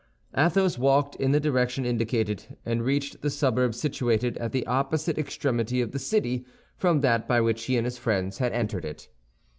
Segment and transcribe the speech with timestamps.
[0.35, 5.79] Athos walked in the direction indicated, and reached the suburb situated at the opposite extremity
[5.79, 6.43] of the city
[6.75, 9.09] from that by which he and his friends had entered it.